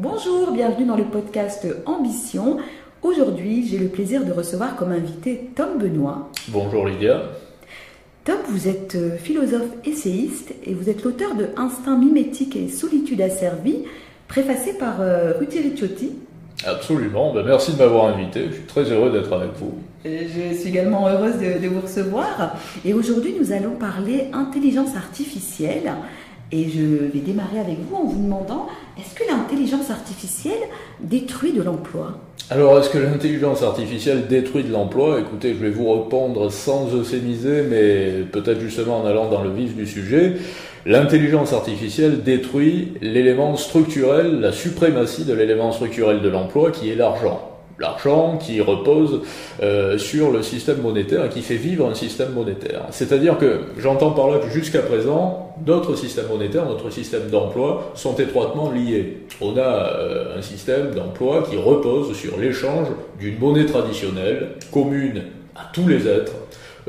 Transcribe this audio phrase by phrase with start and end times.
[0.00, 2.58] Bonjour, bienvenue dans le podcast Ambition.
[3.02, 6.30] Aujourd'hui, j'ai le plaisir de recevoir comme invité Tom Benoît.
[6.50, 7.22] Bonjour Lydia.
[8.22, 13.20] Tom, vous êtes euh, philosophe essayiste et vous êtes l'auteur de Instinct mimétique et Solitude
[13.20, 13.86] asservie,
[14.28, 16.12] préfacé par euh, Ruti Ricciotti.
[16.64, 19.74] Absolument, ben, merci de m'avoir invité, je suis très heureux d'être avec vous.
[20.04, 22.54] je suis également heureuse de, de vous recevoir.
[22.84, 25.90] Et aujourd'hui, nous allons parler intelligence artificielle.
[26.50, 26.80] Et je
[27.12, 28.68] vais démarrer avec vous en vous demandant,
[28.98, 30.68] est-ce que l'intelligence artificielle
[31.00, 32.18] détruit de l'emploi?
[32.48, 35.20] Alors, est-ce que l'intelligence artificielle détruit de l'emploi?
[35.20, 39.76] Écoutez, je vais vous répondre sans euphémiser, mais peut-être justement en allant dans le vif
[39.76, 40.36] du sujet.
[40.86, 47.47] L'intelligence artificielle détruit l'élément structurel, la suprématie de l'élément structurel de l'emploi qui est l'argent
[47.78, 49.22] l'argent qui repose
[49.62, 52.82] euh, sur le système monétaire et qui fait vivre un système monétaire.
[52.90, 58.14] C'est-à-dire que j'entends par là que jusqu'à présent, notre système monétaire, notre système d'emploi sont
[58.16, 59.18] étroitement liés.
[59.40, 62.88] On a euh, un système d'emploi qui repose sur l'échange
[63.18, 65.22] d'une monnaie traditionnelle commune
[65.56, 66.32] à tous les êtres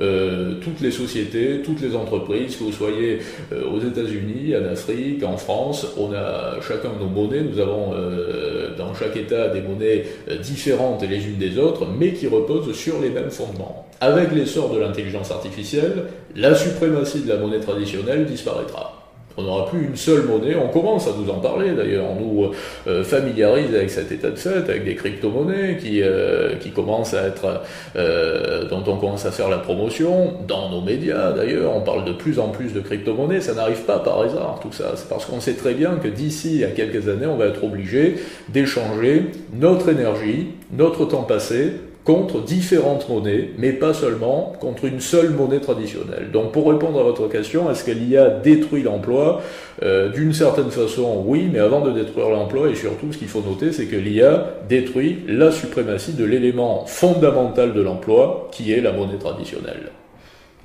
[0.01, 3.19] euh, toutes les sociétés, toutes les entreprises, que vous soyez
[3.51, 7.41] euh, aux États-Unis, en Afrique, en France, on a chacun nos monnaies.
[7.41, 10.05] Nous avons euh, dans chaque État des monnaies
[10.41, 13.87] différentes les unes des autres, mais qui reposent sur les mêmes fondements.
[14.01, 19.08] Avec l'essor de l'intelligence artificielle, la suprématie de la monnaie traditionnelle disparaîtra.
[19.39, 20.55] On n'aura plus une seule monnaie.
[20.55, 22.05] On commence à nous en parler d'ailleurs.
[22.09, 22.51] On nous
[22.87, 27.61] euh, familiarise avec cet état de fait, avec des crypto-monnaies qui, euh, commencent à être,
[27.95, 30.33] euh, dont on commence à faire la promotion.
[30.47, 33.41] Dans nos médias d'ailleurs, on parle de plus en plus de crypto-monnaies.
[33.41, 34.91] Ça n'arrive pas par hasard tout ça.
[34.95, 38.15] C'est parce qu'on sait très bien que d'ici à quelques années, on va être obligé
[38.49, 41.73] d'échanger notre énergie, notre temps passé
[42.05, 46.29] contre différentes monnaies, mais pas seulement contre une seule monnaie traditionnelle.
[46.31, 49.41] Donc pour répondre à votre question, est-ce que l'IA détruit l'emploi
[49.83, 53.41] euh, D'une certaine façon, oui, mais avant de détruire l'emploi, et surtout ce qu'il faut
[53.41, 58.91] noter, c'est que l'IA détruit la suprématie de l'élément fondamental de l'emploi, qui est la
[58.91, 59.91] monnaie traditionnelle.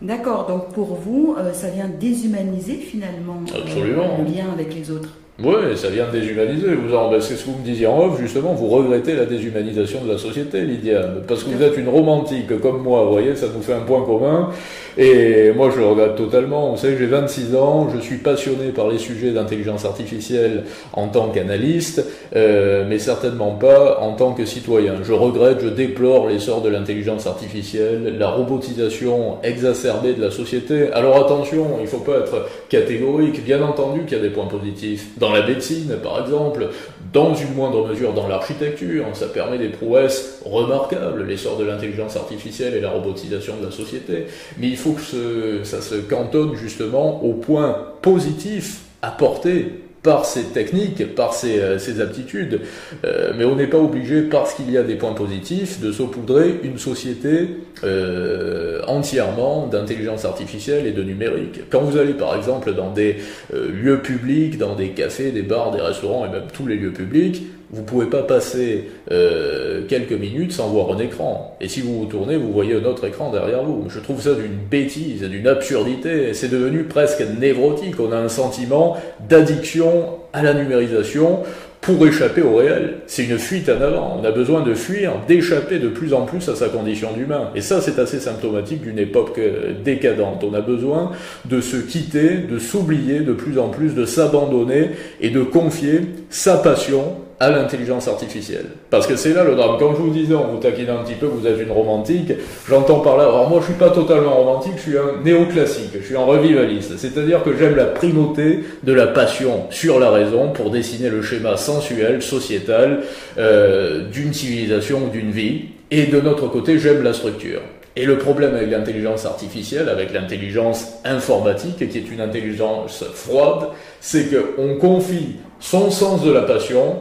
[0.01, 5.11] D'accord, donc pour vous, euh, ça vient déshumaniser finalement euh, le lien avec les autres
[5.43, 6.75] oui, ça vient de déshumaniser.
[6.75, 10.05] Vous en, c'est ce que vous me disiez en off, justement, vous regrettez la déshumanisation
[10.05, 11.09] de la société, Lydia.
[11.27, 14.05] Parce que vous êtes une romantique comme moi, vous voyez, ça nous fait un point
[14.05, 14.51] commun.
[14.97, 16.71] Et moi, je le regrette totalement.
[16.71, 21.31] Vous savez, j'ai 26 ans, je suis passionné par les sujets d'intelligence artificielle en tant
[21.31, 22.07] qu'analyste,
[22.37, 24.95] euh, mais certainement pas en tant que citoyen.
[25.03, 30.93] Je regrette, je déplore l'essor de l'intelligence artificielle, la robotisation exacerbée de la société.
[30.93, 33.45] Alors attention, il ne faut pas être catégorique.
[33.45, 36.69] Bien entendu qu'il y a des points positifs dans la médecine, par exemple,
[37.11, 39.07] dans une moindre mesure dans l'architecture.
[39.15, 44.27] Ça permet des prouesses remarquables, l'essor de l'intelligence artificielle et la robotisation de la société.
[44.59, 51.15] Mais il faut que ça se cantonne justement au point positif apporté par ces techniques,
[51.15, 52.61] par ces, euh, aptitudes.
[53.05, 56.61] Euh, mais on n'est pas obligé, parce qu'il y a des points positifs, de saupoudrer
[56.63, 57.49] une société
[57.83, 61.61] euh, entièrement d'intelligence artificielle et de numérique.
[61.71, 63.17] Quand vous allez par exemple dans des
[63.53, 67.43] lieux publics, dans des cafés, des bars, des restaurants et même tous les lieux publics,
[67.75, 71.57] vous ne pouvez pas passer euh, quelques minutes sans voir un écran.
[71.61, 73.87] Et si vous vous tournez, vous voyez un autre écran derrière vous.
[73.89, 76.35] Je trouve ça d'une bêtise, d'une absurdité.
[76.35, 77.99] C'est devenu presque névrotique.
[77.99, 78.97] On a un sentiment
[79.29, 81.41] d'addiction à la numérisation
[81.81, 82.99] pour échapper au réel.
[83.09, 84.21] C'est une fuite en avant.
[84.21, 87.51] On a besoin de fuir, d'échapper de plus en plus à sa condition d'humain.
[87.57, 90.45] Et ça, c'est assez symptomatique d'une époque euh, décadente.
[90.49, 91.11] On a besoin
[91.45, 94.91] de se quitter, de s'oublier de plus en plus, de s'abandonner
[95.21, 98.67] et de confier sa passion à l'intelligence artificielle.
[98.91, 99.79] Parce que c'est là le drame.
[99.79, 102.33] Comme je vous disais, on vous taquine un petit peu, vous êtes une romantique.
[102.69, 106.05] J'entends par là, alors moi je suis pas totalement romantique, je suis un néoclassique, je
[106.05, 106.97] suis un revivaliste.
[106.97, 111.57] C'est-à-dire que j'aime la primauté de la passion sur la raison pour dessiner le schéma
[111.57, 113.01] sensuel, sociétal,
[113.39, 115.63] euh, d'une civilisation ou d'une vie.
[115.91, 117.61] Et de notre côté, j'aime la structure.
[117.97, 123.69] Et le problème avec l'intelligence artificielle, avec l'intelligence informatique, qui est une intelligence froide,
[124.01, 126.97] c'est qu'on confie son sens de la passion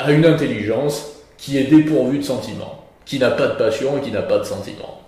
[0.00, 4.10] à une intelligence qui est dépourvue de sentiments, qui n'a pas de passion et qui
[4.10, 5.00] n'a pas de sentiments.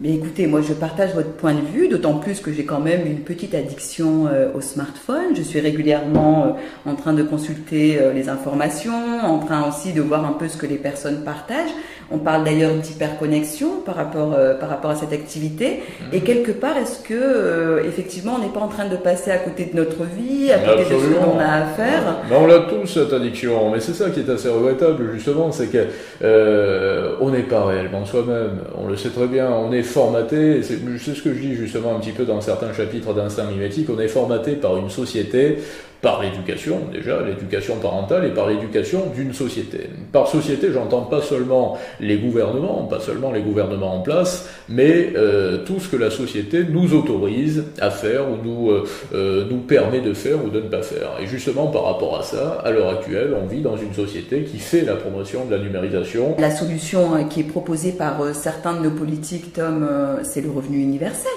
[0.00, 3.04] Mais écoutez, moi je partage votre point de vue, d'autant plus que j'ai quand même
[3.04, 5.34] une petite addiction euh, au smartphone.
[5.34, 10.00] Je suis régulièrement euh, en train de consulter euh, les informations, en train aussi de
[10.00, 11.74] voir un peu ce que les personnes partagent.
[12.10, 15.82] On parle d'ailleurs d'hyperconnexion par rapport par rapport à cette activité.
[16.00, 16.06] Mhm.
[16.12, 19.66] Et quelque part, est-ce que effectivement on n'est pas en train de passer à côté
[19.66, 22.16] de notre vie, à côté de ce qu'on a à faire?
[22.30, 25.86] On a tous cette addiction, mais c'est ça qui est assez regrettable justement, c'est que
[27.20, 28.60] on n'est pas réellement soi-même.
[28.76, 30.78] On le sait très bien, on est formaté, c'est
[31.14, 34.08] ce que je dis justement un petit peu dans certains chapitres d'instinct mimétique, on est
[34.08, 35.58] formaté par une société
[36.00, 39.90] par l'éducation déjà, l'éducation parentale et par l'éducation d'une société.
[40.12, 45.64] Par société, j'entends pas seulement les gouvernements, pas seulement les gouvernements en place, mais euh,
[45.64, 48.84] tout ce que la société nous autorise à faire ou nous, euh,
[49.14, 51.10] euh, nous permet de faire ou de ne pas faire.
[51.20, 54.58] Et justement par rapport à ça, à l'heure actuelle, on vit dans une société qui
[54.58, 56.36] fait la promotion de la numérisation.
[56.38, 59.88] La solution qui est proposée par certains de nos politiques, Tom,
[60.22, 61.32] c'est le revenu universel.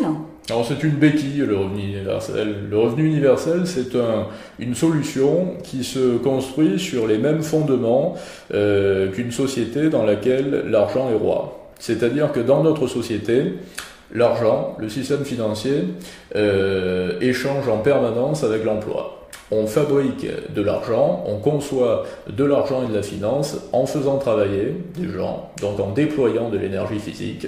[0.50, 2.56] Alors c'est une béquille le revenu universel.
[2.70, 4.28] Le revenu universel c'est un,
[4.60, 8.16] une solution qui se construit sur les mêmes fondements
[8.54, 11.70] euh, qu'une société dans laquelle l'argent est roi.
[11.80, 13.54] C'est-à-dire que dans notre société,
[14.14, 15.86] l'argent, le système financier,
[16.36, 19.28] euh, échange en permanence avec l'emploi.
[19.52, 24.76] On fabrique de l'argent, on conçoit de l'argent et de la finance en faisant travailler
[24.98, 27.48] des gens, donc en déployant de l'énergie physique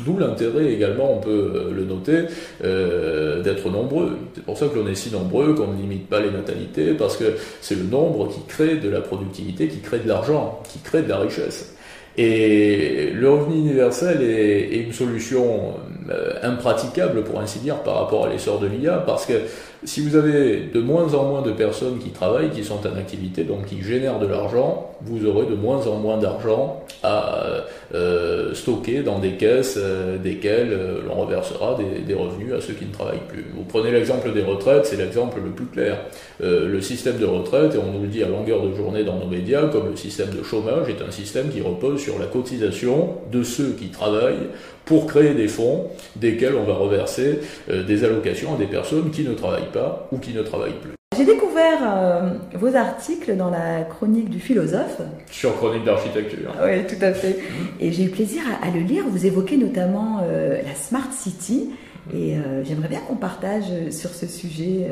[0.00, 2.24] D'où l'intérêt également, on peut euh, le noter,
[2.64, 4.16] euh, d'être nombreux.
[4.34, 7.16] C'est pour ça que l'on est si nombreux, qu'on ne limite pas les natalités, parce
[7.16, 11.02] que c'est le nombre qui crée de la productivité, qui crée de l'argent, qui crée
[11.02, 11.74] de la richesse.
[12.18, 15.74] Et le revenu universel est, une solution
[16.10, 19.34] euh, impraticable, pour ainsi dire, par rapport à l'essor de l'IA, parce que
[19.84, 23.42] si vous avez de moins en moins de personnes qui travaillent, qui sont en activité,
[23.42, 27.64] donc qui génèrent de l'argent, vous aurez de moins en moins d'argent à
[27.94, 31.76] euh, stocker dans des caisses euh, desquelles euh, l'on reversera
[32.06, 33.44] des, revenus à ceux qui ne travaillent plus.
[33.54, 35.98] Vous prenez l'exemple des retraites, c'est l'exemple le plus clair.
[36.40, 39.26] le système de retraite, et on nous le dit à longueur de journée dans nos
[39.26, 43.42] médias, comme le système de chômage, est un système qui repose sur la cotisation de
[43.42, 44.48] ceux qui travaillent
[44.92, 45.86] pour créer des fonds
[46.16, 47.40] desquels on va reverser
[47.70, 50.92] euh, des allocations à des personnes qui ne travaillent pas ou qui ne travaillent plus.
[51.16, 55.00] J'ai découvert euh, vos articles dans la chronique du philosophe.
[55.30, 56.54] Sur chronique d'architecture.
[56.62, 57.38] Oui, tout à fait.
[57.80, 59.04] Et j'ai eu plaisir à, le lire.
[59.08, 61.70] Vous évoquez notamment euh, la Smart City.
[62.12, 62.34] Et
[62.64, 64.86] j'aimerais bien qu'on partage sur ce sujet.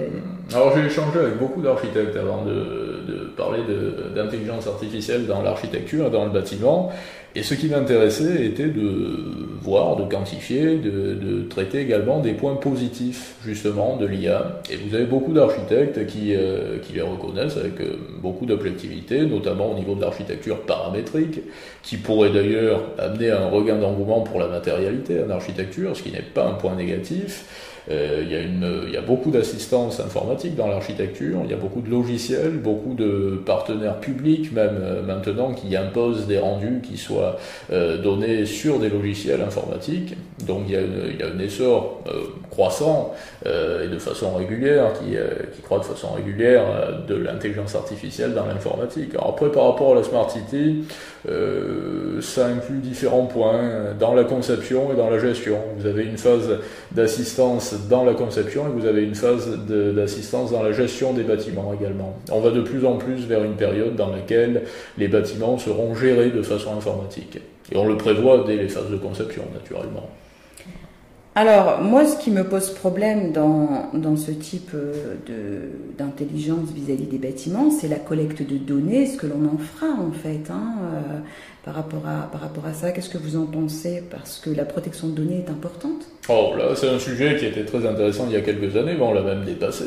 [0.53, 3.61] Alors j'ai échangé avec beaucoup d'architectes avant de, parler
[4.15, 6.93] d'intelligence artificielle dans l'architecture, dans le bâtiment.
[7.37, 13.37] Et ce qui m'intéressait était de voir, de quantifier, de, traiter également des points positifs
[13.45, 14.61] justement de l'IA.
[14.71, 19.75] Et vous avez beaucoup d'architectes qui, euh, les reconnaissent avec euh, beaucoup d'objectivité, notamment au
[19.75, 21.41] niveau de l'architecture paramétrique,
[21.83, 26.23] qui pourrait d'ailleurs amener un regain d'engouement pour la matérialité en architecture, ce qui n'est
[26.23, 27.00] pas un point négatif.
[27.01, 27.45] Euh,
[27.89, 31.57] il, y a une, il y a beaucoup d'assistance informatique dans l'architecture, il y a
[31.57, 36.97] beaucoup de logiciels, beaucoup de partenaires publics même euh, maintenant qui imposent des rendus qui
[36.97, 37.39] soient
[37.73, 40.17] euh, donnés sur des logiciels informatiques.
[40.47, 42.03] Donc il y a, il y a un essor
[42.51, 45.17] croissant et de façon régulière, qui,
[45.55, 46.65] qui croît de façon régulière
[47.07, 49.13] de l'intelligence artificielle dans l'informatique.
[49.17, 50.85] Après par rapport à la Smart City,
[52.21, 55.59] ça inclut différents points dans la conception et dans la gestion.
[55.79, 56.59] Vous avez une phase
[56.93, 61.73] d'assistance dans la conception et vous avez une phase d'assistance dans la gestion des bâtiments
[61.79, 62.17] également.
[62.31, 64.63] On va de plus en plus vers une période dans laquelle
[64.99, 67.39] les bâtiments seront gérés de façon informatique.
[67.73, 70.09] Et on le prévoit dès les phases de conception, naturellement.
[71.41, 77.17] Alors, moi, ce qui me pose problème dans, dans ce type euh, d'intelligence vis-à-vis des
[77.17, 80.51] bâtiments, c'est la collecte de données, ce que l'on en fera en fait.
[80.51, 81.21] Hein, euh,
[81.65, 84.03] par rapport à, par rapport à ça, qu'est-ce que vous en pensez?
[84.11, 86.07] Parce que la protection de données est importante.
[86.29, 89.13] Oh, là, c'est un sujet qui était très intéressant il y a quelques années, on
[89.13, 89.85] l'a même dépassé,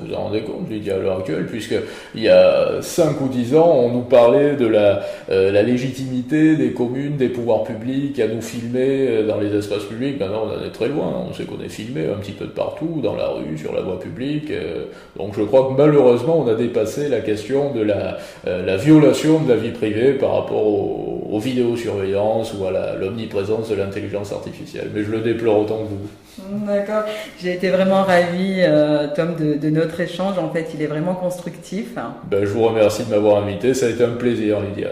[0.00, 1.74] vous en rendez compte, Lydia, à l'heure actuelle, puisque
[2.14, 6.56] il y a 5 ou 10 ans, on nous parlait de la, euh, la légitimité
[6.56, 10.20] des communes, des pouvoirs publics à nous filmer euh, dans les espaces publics.
[10.20, 12.50] Maintenant, on en est très loin, on sait qu'on est filmé un petit peu de
[12.50, 14.50] partout, dans la rue, sur la voie publique.
[14.50, 14.86] Euh.
[15.18, 19.48] donc je crois que malheureusement, on a dépassé la question de la, la violation de
[19.48, 24.90] la vie privée par rapport au aux, vidéosurveillances ou à l'omniprésence de l'intelligence artificielle.
[24.94, 26.66] Mais je le déplore autant que vous.
[26.66, 27.04] D'accord.
[27.40, 30.38] J'ai été vraiment ravi, euh, Tom, de, notre échange.
[30.38, 31.94] En fait, il est vraiment constructif.
[32.30, 33.74] Ben, je vous remercie de m'avoir invité.
[33.74, 34.90] Ça a été un plaisir, Lydia.